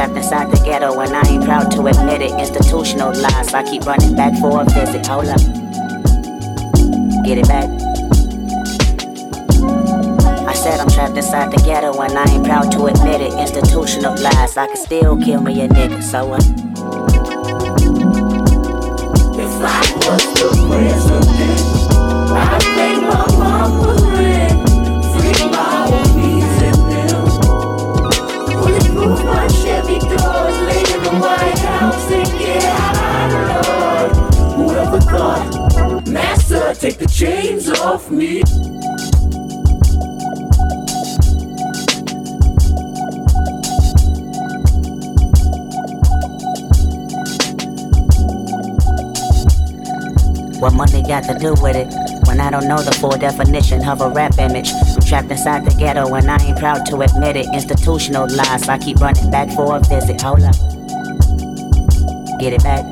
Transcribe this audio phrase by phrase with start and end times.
[0.00, 2.32] trapped inside the ghetto and I ain't proud to admit it.
[2.32, 5.06] Institutionalized, I keep running back for a visit.
[5.06, 5.36] Hold up.
[7.22, 7.68] Get it back.
[10.48, 13.34] I said I'm trapped inside the ghetto and I ain't proud to admit it.
[13.34, 16.44] Institutionalized, I can still kill me a nigga, so what?
[19.36, 21.60] If I was the president,
[22.40, 24.39] I'd pay my mama rent,
[31.18, 33.32] White House and get out,
[33.66, 34.70] Lord.
[34.70, 38.42] Whoever thought, Master, take the chains off me.
[50.60, 51.88] What money got to do with it?
[52.28, 54.70] When I don't know the full definition of a rap image.
[54.72, 57.46] I'm trapped inside the ghetto and I ain't proud to admit it.
[57.52, 60.20] Institutionalized, I keep running back for a visit.
[60.20, 60.69] Hold up.
[62.40, 62.86] Get it back.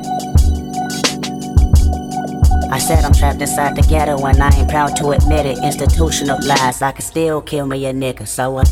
[2.71, 5.57] I said I'm trapped inside the ghetto and I ain't proud to admit it.
[5.63, 8.67] Institutionalized, I can still kill me a nigga, so what?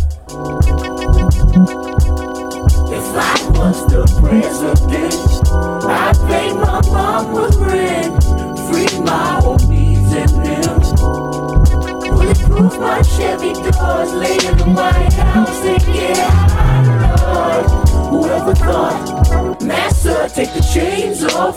[2.93, 5.15] If I was the president,
[5.83, 6.79] I'd pay my
[7.33, 7.56] rent,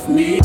[0.01, 0.41] off me.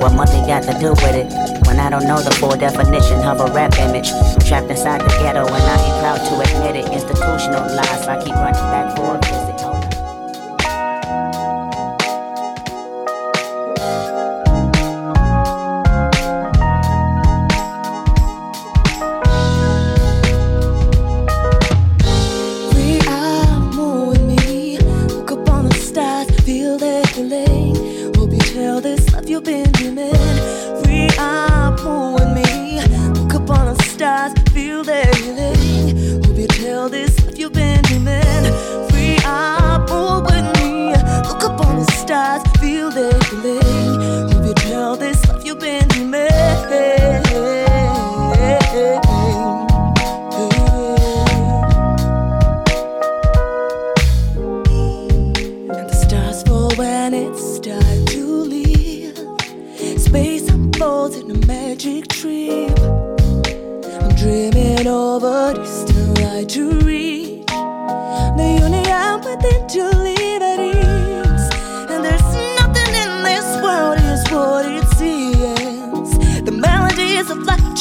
[0.00, 1.32] What money got to do with it?
[1.66, 4.10] When I don't know the full definition of a rap image.
[4.46, 6.92] Trapped inside the ghetto and I ain't proud to admit it.
[6.92, 9.21] Institutional lies, I keep running back for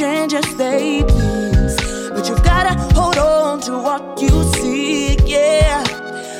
[0.01, 1.75] change as they please.
[2.09, 5.83] But you've gotta hold on to what you seek, yeah.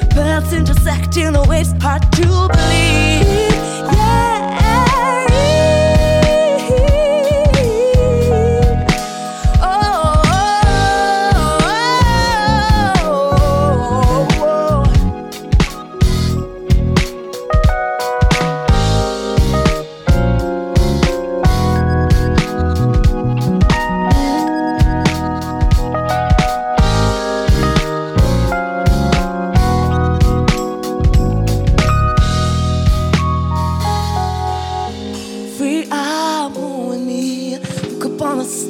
[0.09, 3.20] Paths intersecting, waves part to believe.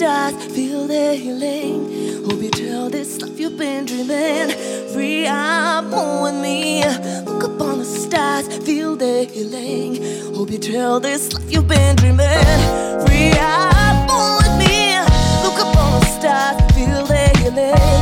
[0.02, 2.26] Stars, feel the healing.
[2.26, 4.50] Hope you tell this life you've been dreaming.
[4.94, 5.92] Free I'm
[6.24, 6.84] with me.
[7.28, 10.02] Look up on the stars, feel the healing.
[10.34, 12.62] Hope you tell this life you've been dreaming.
[13.06, 14.08] Free I'm
[14.40, 14.98] with me.
[15.46, 18.01] Look up on the stars, feel the healing.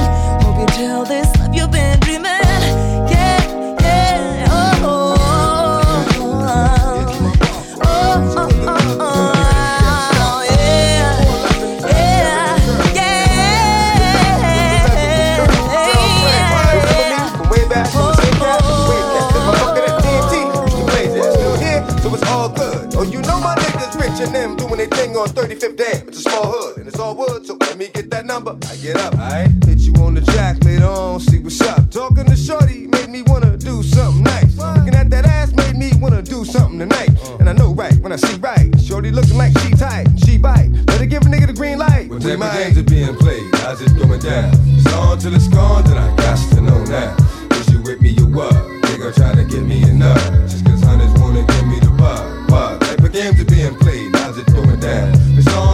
[24.10, 26.08] H&M doing their thing on 35th Dam.
[26.08, 28.58] It's a small hood and it's all wood, so let me get that number.
[28.68, 29.50] I get up, alright?
[29.66, 31.90] Hit you on the jack later on, see what's up.
[31.92, 34.58] Talking to Shorty made me wanna do something nice.
[34.58, 37.12] Looking at that ass made me wanna do something tonight.
[37.24, 37.38] Uh.
[37.40, 38.70] And I know right when I see right.
[38.82, 40.72] Shorty looking like she tight, she bite.
[40.88, 42.10] Better give a nigga the green light.
[42.10, 44.52] When every games are being played, how's it going down?
[44.76, 47.16] It's on till it's gone, then I got to know now.
[47.52, 48.54] Is you with me or what?
[48.54, 50.24] Nigga trying to get me enough.
[50.50, 52.82] Just cause hunters wanna give me the bug, bug.
[52.82, 53.40] Type of games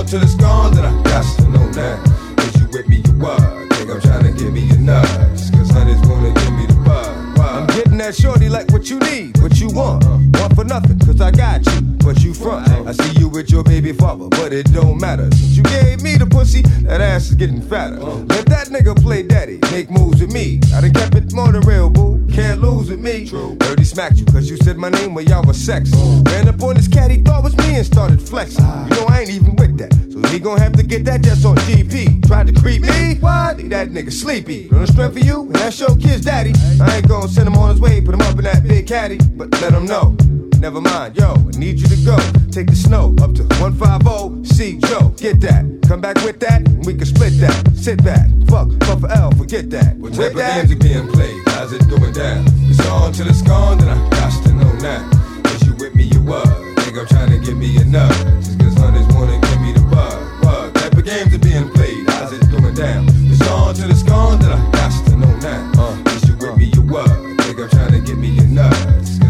[0.06, 2.04] up till it's gone, then I got to know now.
[2.44, 3.68] Is you with me, you are.
[3.70, 5.52] Think I'm trying to give me a nudge.
[5.52, 7.40] Cause honey's gonna give me the bug.
[7.40, 10.06] I'm getting that shorty like what you need, what you want.
[10.06, 12.68] Want for nothing, cause I got you, but you front.
[12.88, 15.30] I see you with your baby father, but it don't matter.
[15.32, 17.98] Since you get me the pussy, that ass is getting fatter.
[18.00, 20.60] Let that nigga play daddy, make moves with me.
[20.74, 22.26] I done kept it more than real, boo.
[22.32, 23.28] Can't lose with me.
[23.28, 25.92] Heard he smacked you, cause you said my name when y'all was sex.
[26.28, 28.66] Ran up on this cat, he thought was me and started flexing.
[28.66, 29.94] You know I ain't even with that.
[30.12, 32.28] So he gon' have to get that just on GP.
[32.28, 33.16] Tried to creep me?
[33.20, 33.58] What?
[33.58, 34.70] Leave that nigga sleepy.
[34.72, 36.54] On the strength for you, and that's your kid's daddy.
[36.82, 39.18] I ain't gon' send him on his way, put him up in that big caddy.
[39.18, 40.16] But let him know.
[40.60, 42.18] Never mind, yo, I need you to go.
[42.50, 45.66] Take the snow up to 150, see Joe, get that.
[45.88, 47.72] Come back with that, we can split that.
[47.76, 49.96] Sit back, fuck, fuck for L, forget that.
[49.98, 51.42] What type of games are being played?
[51.50, 52.46] How's it going down?
[52.66, 55.08] It's on till it's gone, then I got to know now.
[55.46, 56.50] Is you with me, you was.
[56.84, 58.18] Think I'm trying to get me enough.
[58.42, 60.44] Just cause hunters wanna give me the bug.
[60.44, 62.10] What type of games are being played?
[62.10, 63.06] How's it going down?
[63.30, 65.72] It's on till it's gone, then I got to know now.
[65.78, 67.10] Uh, is you with me, you was.
[67.46, 69.25] Think I'm trying to get me enough.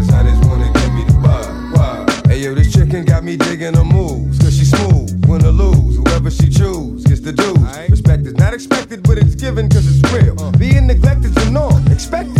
[7.26, 7.90] The dues.
[7.90, 10.40] Respect is not expected, but it's given cause it's real.
[10.40, 10.52] Uh.
[10.52, 12.35] Being neglected is the norm, expected,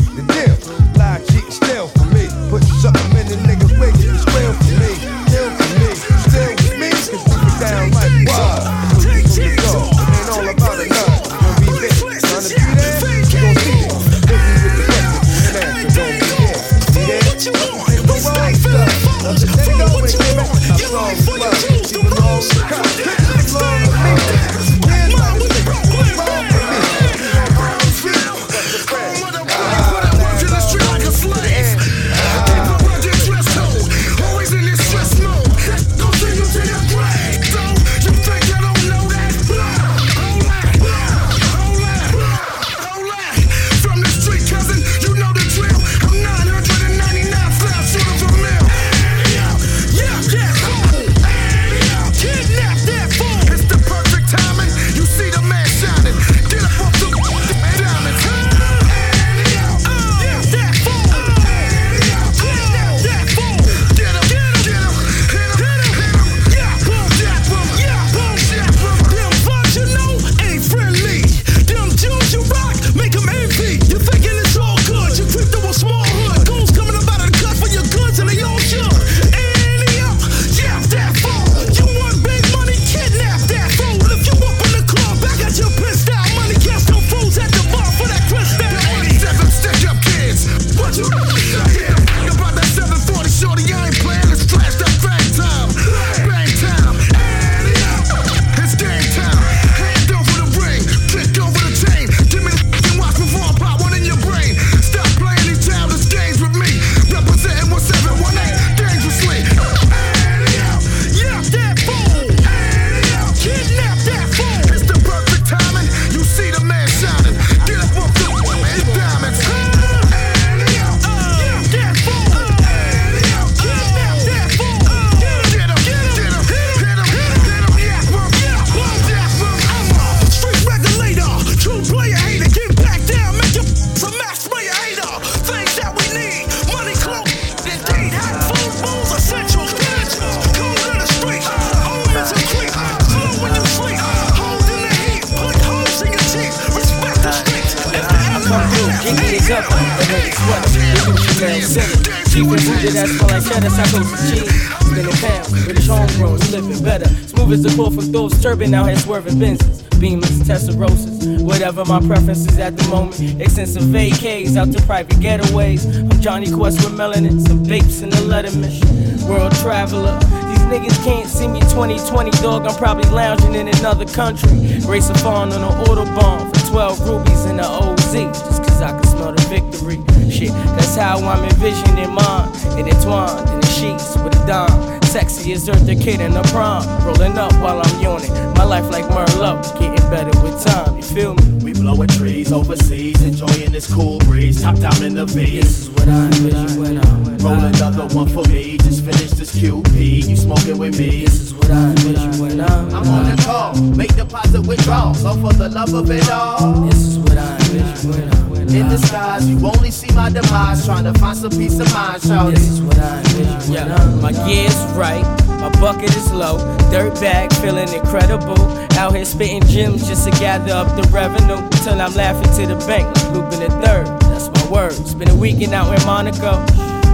[153.96, 154.86] cheddar, psychosis cheese.
[154.86, 157.08] Spin a pound, British homegrown, living better.
[157.08, 159.82] Smooth as the pull from Dove's turban, out here swerving Benzes.
[159.96, 163.18] Beamers, Testarossas, whatever my preferences at the moment.
[163.40, 165.86] Extensive vacays out to private getaways.
[166.12, 169.26] I'm Jonny Quest with melanin, some vapes in the Letterman.
[169.26, 172.66] World traveler, these niggas can't see me 2020, dog.
[172.66, 174.50] I'm probably lounging in another country.
[174.86, 179.32] Race a on an autobahn 12 rubies in the OZ, just cause I can smell
[179.32, 180.02] the victory.
[180.30, 182.48] Shit, that's how I'm envisioning mine.
[182.78, 185.05] Intertwined in the sheets with a dime.
[185.16, 186.84] Sexy as Eartha Kitt in the prom.
[187.02, 188.30] Rolling up while I'm yawning.
[188.52, 190.94] My life like Merlot, getting better with time.
[190.94, 191.64] You feel me?
[191.64, 194.60] We blowing trees overseas, enjoying this cool breeze.
[194.60, 198.46] Top down in the This is what I envision when I'm Roll another one for
[198.50, 198.76] me.
[198.76, 200.28] Just finished this QP.
[200.28, 201.24] You smoking with me?
[201.24, 203.74] This is what I envision when I'm I'm on the call.
[203.96, 205.24] Make deposit withdrawals.
[205.24, 206.82] All for the love of it all.
[206.82, 208.35] This is what I envision when I'm
[208.68, 209.48] In the skies.
[209.48, 210.84] you only see my demise.
[210.84, 212.20] Trying to find some peace of mind,
[212.52, 215.22] This is what I envision Yeah, my gear's right,
[215.60, 216.58] my bucket is low.
[216.90, 218.60] Dirt bag, feeling incredible.
[218.98, 221.62] Out here spitting gems just to gather up the revenue.
[221.84, 224.06] Till I'm laughing to the bank, like Lupin the third.
[224.30, 226.58] That's my Word, spend a weekend out in Monaco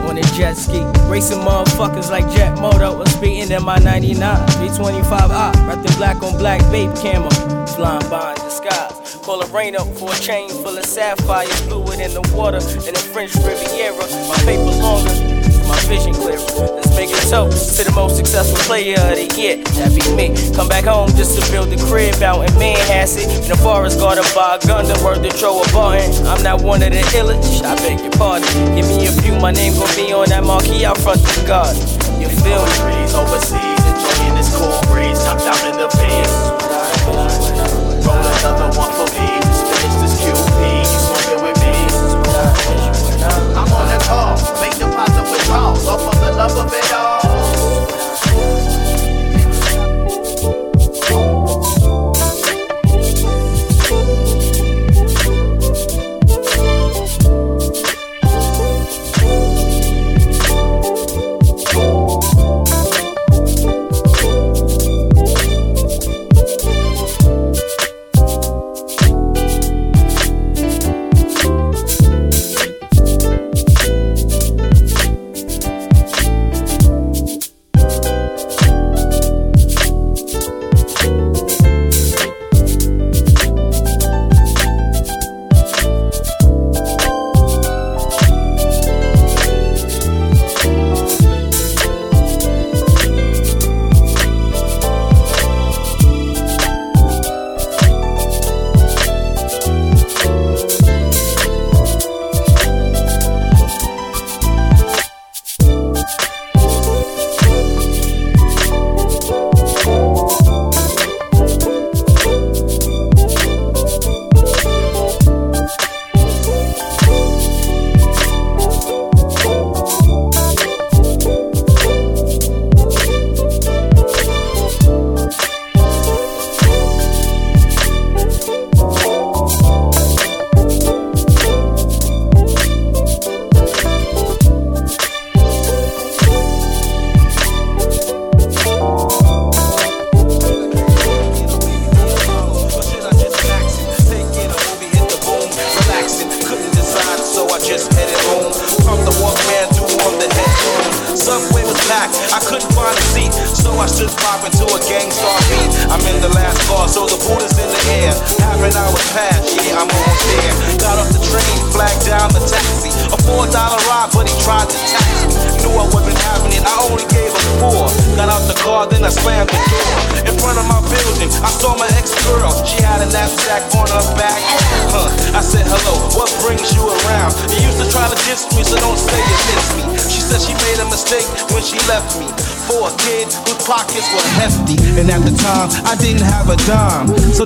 [0.09, 0.83] on a jet ski.
[1.11, 4.17] Racing motherfuckers like Jet Moto or speeding in my 99.
[4.17, 7.29] 325 op, rapping black on black babe camo.
[7.67, 8.42] Flying by
[9.35, 11.61] in of rain up for a chain full of sapphires.
[11.63, 14.05] Fluid in the water in the French Riviera.
[14.29, 15.33] My paper longer
[15.69, 16.43] my vision clearer.
[16.75, 19.57] Let's make it toast to the most successful player of the year.
[19.79, 20.37] That be me.
[20.55, 23.25] Come back home just to build the crib out in Manhasset.
[23.25, 26.11] In the forest garden by a gun, the word to throw a button.
[26.27, 27.65] I'm not one of the illest.
[27.65, 28.49] I beg your pardon.
[28.77, 31.47] Give me a few, my name gon' be on that marquee out front of the
[31.47, 31.81] garden.
[32.21, 33.09] You feel me?
[33.17, 37.82] Overseas, enjoying this cool breeze, tucked out in the Benz.
[38.45, 39.52] Another one for me.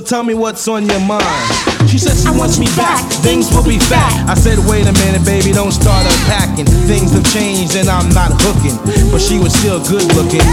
[0.07, 1.23] Tell me what's on your mind.
[1.89, 4.29] She said she wants me back, things will be fat.
[4.29, 6.65] I said, wait a minute, baby, don't start unpacking.
[6.87, 8.77] Things have changed and I'm not hooking,
[9.11, 10.47] but she was still good looking.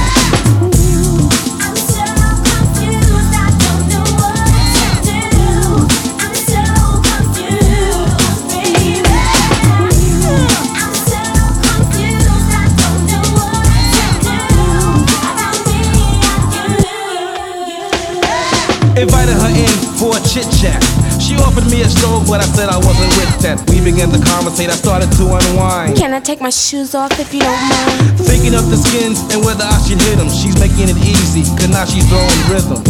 [20.35, 20.83] Chit chat.
[21.23, 23.63] She offered me a stove, but I said I wasn't with that.
[23.71, 25.95] We began to conversate, I started to unwind.
[25.95, 28.19] Can I take my shoes off if you don't mind?
[28.19, 30.27] Thinking of the skins and whether I should hit them.
[30.27, 32.83] She's making it easy, cause now she's throwing rhythm.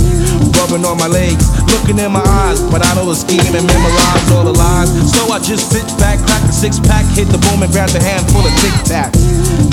[0.57, 4.25] Rubbing on my legs, looking in my eyes, but I know the scheme and memorize
[4.33, 4.97] all the lines.
[5.13, 8.01] So I just sit back, crack a six pack, hit the boom and grab the
[8.01, 9.21] handful of tic tacs.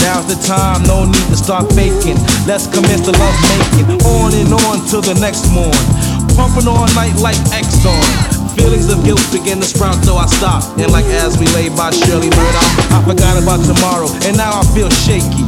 [0.03, 2.19] Now's the time, no need to start faking.
[2.43, 5.71] Let's commence the love making, on and on till the next morn.
[6.35, 8.01] Pumping all night like Exxon.
[8.55, 10.63] Feelings of guilt begin to sprout, so I stop.
[10.77, 14.63] And like as we lay by Shirley Murdock, I forgot about tomorrow, and now I
[14.75, 15.43] feel shaky.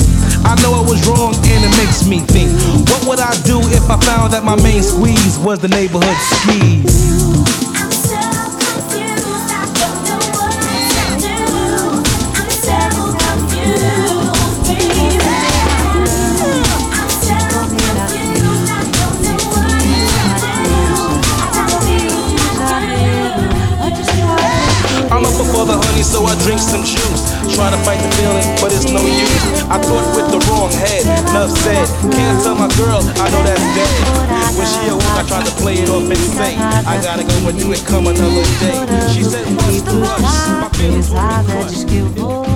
[0.48, 2.52] I know I was wrong, and it makes me think.
[2.90, 7.43] What would I do if I found that my main squeeze was the neighborhood skis?
[26.14, 27.26] so I drink some juice.
[27.58, 29.66] Try to fight the feeling, but it's no use.
[29.66, 31.90] I thought with the wrong head, enough said.
[32.14, 33.94] Can't tell my girl, I know that's dead.
[34.54, 37.58] When she awoke, I tried to play it off and say, I gotta go and
[37.58, 38.78] do it come another day.
[39.10, 40.22] She said, What's the rush?
[40.22, 41.26] My feelings will
[41.82, 42.54] be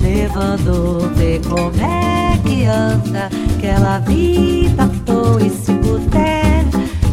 [0.00, 6.64] Levando, vê como é que anda aquela vida à toa e se puder,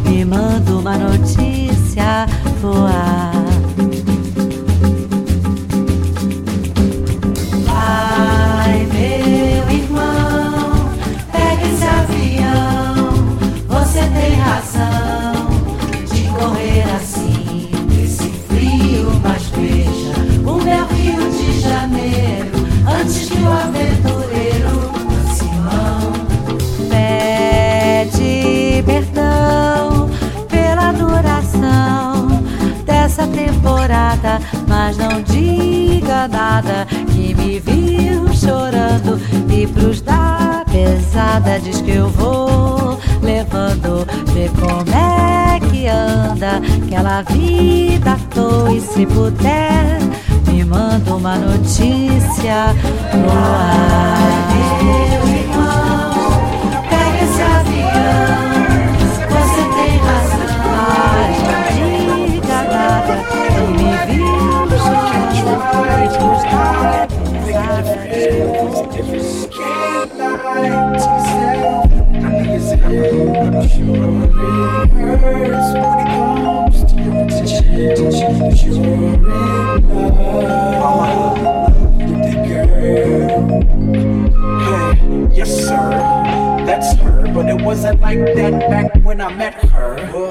[0.05, 2.27] me manda uma notícia
[2.61, 3.56] voar.
[36.61, 39.19] Que me viu chorando.
[39.49, 47.21] E pros da pesada diz que eu vou levando, vê como é que anda aquela
[47.23, 49.99] vida à toa e se puder
[50.47, 52.73] me manda uma notícia
[53.13, 54.17] no ar.
[87.67, 90.26] Wasn't like that back when I met her.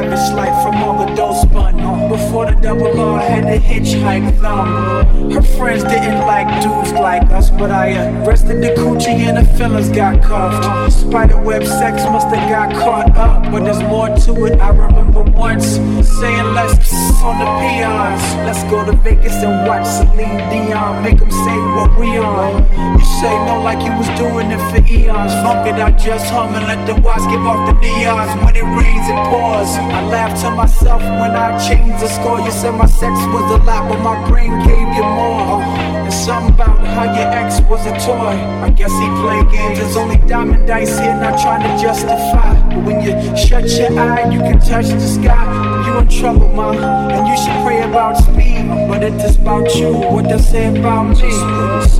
[0.00, 1.76] Lavish life from all the dough spun.
[2.08, 5.30] Before the double R had the hitchhike thumb.
[5.32, 9.88] Her friends didn't like dudes like us, but I arrested the coochie and the fellas
[9.88, 10.92] got cuffed.
[10.92, 14.60] Spiderweb sex must have got caught up, but there's more to it.
[14.60, 14.97] I remember
[15.38, 15.78] once
[16.18, 16.90] saying let's
[17.22, 18.22] on the peons.
[18.42, 21.02] Let's go to Vegas and watch Celine Dion.
[21.02, 22.66] Make them say what we on.
[22.98, 25.32] You say no like you was doing it for eons.
[25.42, 28.34] Funk it I just hum and let the watch give off the neons.
[28.44, 29.70] When it rains, it pours.
[29.78, 32.40] I laugh to myself when I change the score.
[32.40, 35.62] You said my sex was a lot, but my brain gave you more.
[36.04, 38.34] And something about how your ex was a toy.
[38.66, 39.78] I guess he played games.
[39.78, 42.57] There's only diamond dice here, not trying to justify.
[42.78, 45.84] But when you shut your eye, you can touch the sky.
[45.84, 48.68] You in trouble, ma, and you should pray about speed.
[48.88, 51.14] But it is about you, what they say about me.
[51.16, 51.90] But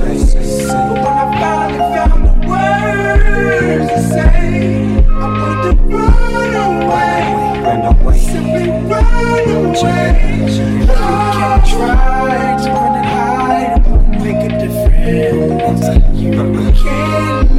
[0.93, 7.19] when I finally found the words to say, I want to run away,
[7.61, 10.15] run away, simply run away.
[10.39, 13.83] You can try to run and hide,
[14.21, 15.83] make a difference.
[16.17, 17.58] You can't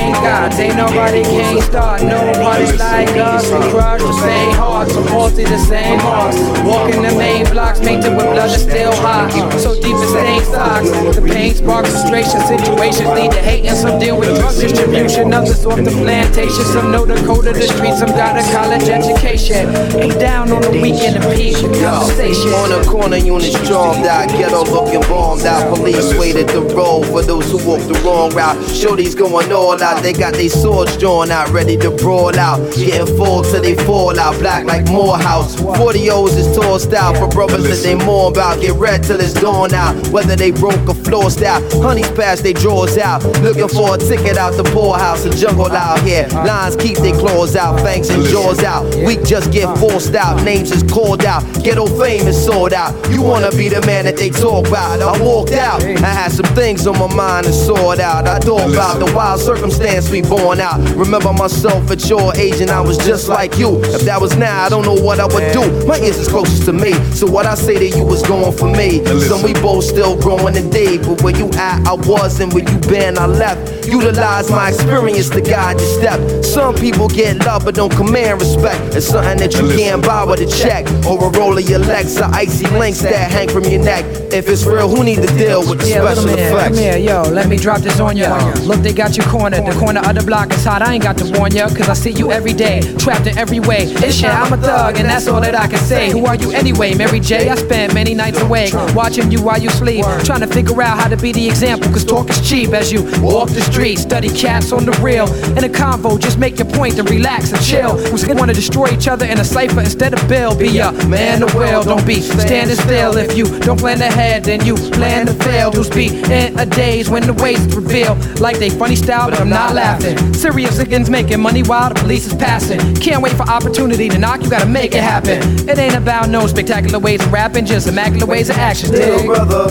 [0.21, 0.61] you're in love with the girl.
[0.61, 0.61] What up?
[0.61, 1.21] See, I'm a crip in dark blue chips, and I do what I do, yeah.
[1.21, 1.21] I say good.
[1.21, 1.21] It's really weird, cause I got love.
[1.21, 1.63] Snoop Dogg's a crip in the purples and red We rap that ain't nobody can't
[1.63, 2.01] start.
[2.03, 3.45] Nobody's like us.
[3.49, 6.37] We crush the same hearts, supported the same hearts.
[6.63, 9.31] Walking the main blocks, painted with blood that's still hot.
[9.59, 10.89] So deep it stains socks.
[11.15, 12.41] The pain sparks frustration.
[12.41, 15.33] Situations lead to hate and some deal with drug distribution.
[15.33, 16.65] Others off the plantation.
[16.65, 17.99] Some know the code of the streets.
[17.99, 19.73] Some got a college education.
[19.97, 21.57] Ain't down on the weekend and peak.
[21.57, 22.53] Station.
[22.53, 25.75] On the corner, units stormed out, ghetto looking bombed out.
[25.75, 28.57] Police waited the road for those who walked the wrong route.
[28.69, 32.59] Shorty's going all out, they got their swords drawn out, ready to brawl out.
[32.75, 35.55] Getting full till they fall out, black like Morehouse.
[35.55, 38.61] 40 O's is tossed out for brothers that they mourn about.
[38.61, 41.61] Get red till it's dawn out, whether they broke or flossed out.
[41.73, 45.25] Honeys pass they drawers out, looking for a ticket out the poorhouse.
[45.25, 48.83] A jungle out here, lines keep their claws out, fangs and jaws out.
[48.95, 51.43] We just get forced out, names is called out.
[51.63, 52.93] Ghetto fame is sold out.
[53.09, 55.01] You wanna be the man that they talk about.
[55.01, 58.27] I walked out, I had some things on my mind to sort out.
[58.27, 60.79] I thought about the wild circumstance we born out.
[60.95, 63.79] Remember myself at your age and I was just like you.
[63.83, 65.85] If that was now, I don't know what I would do.
[65.85, 68.69] My ears is closest to me, so what I say to you was going for
[68.71, 69.03] me.
[69.21, 72.77] Some we both still growing today, but where you at, I was, and where you
[72.89, 73.87] been, I left.
[73.87, 76.43] Utilize my experience to guide your step.
[76.43, 78.95] Some people get love but don't command respect.
[78.95, 82.17] It's something that you can't buy with a check or a roll of your legs
[82.19, 84.05] or icy links that hang from your neck.
[84.31, 86.67] If it's real, who need to deal with the Yeah, special little man, effects?
[86.69, 88.53] come here, yo, let me drop this on ya.
[88.61, 89.65] Look, they got you cornered.
[89.65, 90.81] The corner of the other block is hot.
[90.81, 93.59] I ain't got to warn ya, cause I see you every day, trapped in every
[93.59, 93.83] way.
[94.03, 96.11] It's shit, I'm a thug, and that's all that I can say.
[96.11, 97.49] Who are you anyway, Mary J?
[97.49, 101.07] I spent many nights awake, watching you while you sleep, trying to figure out how
[101.09, 104.71] to be the example, cause talk is cheap as you walk the street, study cats
[104.71, 105.27] on the real.
[105.57, 107.97] In a convo, just make your point and relax and chill.
[107.97, 110.55] Who's gonna wanna destroy each other in a cipher instead of Bill?
[110.55, 113.17] Be a man of will, don't be standing still.
[113.17, 115.71] If you don't plan ahead, then you plan to fail.
[115.71, 119.49] Who's be in a daze when the ways reveal like they funny style, but I'm
[119.49, 120.33] not laughing.
[120.33, 122.79] Serious against making money while the police is passing.
[122.95, 125.39] Can't wait for opportunity to knock, you gotta make it happen.
[125.67, 128.91] It ain't about no spectacular ways of rapping, just immaculate ways of action.
[128.91, 129.27] Little dig?
[129.27, 129.65] brother,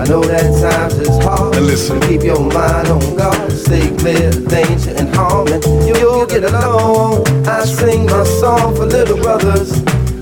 [0.00, 1.54] I know that times is hard.
[1.54, 2.00] Now listen.
[2.00, 3.52] Keep your mind on God.
[3.52, 7.26] Stay clear of danger and harm, and you'll get along.
[7.46, 9.70] I sing my song for little brothers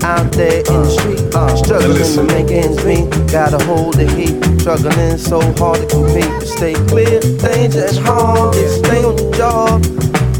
[0.07, 3.09] out there in the street, uh, struggling to make ends meet.
[3.29, 6.31] Gotta hold the heat, struggling so hard to compete.
[6.39, 8.55] But stay clear, danger and harm.
[8.55, 9.83] Yeah, stay on the job.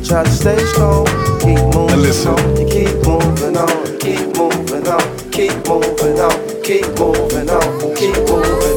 [0.08, 1.06] Try to stay strong.
[1.44, 2.32] Keep moving listen.
[2.32, 2.56] on.
[2.56, 4.00] You keep moving on.
[4.00, 5.04] Keep moving on.
[5.36, 6.38] Keep moving on.
[6.64, 7.96] Keep moving on.
[7.96, 8.77] Keep moving on.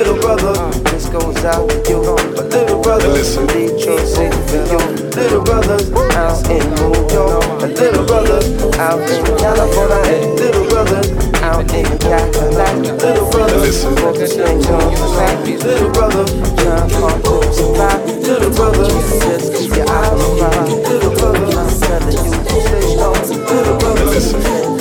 [0.00, 0.54] Little brother,
[0.88, 2.00] this goes out to you.
[2.34, 3.46] But little brother, listen.
[3.48, 4.00] Detroit
[4.48, 4.80] for you.
[5.12, 7.60] Little brothers out in New York.
[7.60, 8.48] And little brothers
[8.80, 10.00] out in California.
[10.08, 11.10] And little brothers
[11.44, 12.76] out in Cadillac.
[12.96, 13.94] Little brothers listen.
[13.96, 16.24] focus on your Little brother,
[16.56, 17.60] trying hard to.
[18.24, 20.80] Little brother, just keep your eyes on.
[20.80, 23.20] Little brother, I'm telling you to stay strong.
[23.20, 24.79] Little brother,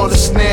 [0.00, 0.49] In the snare.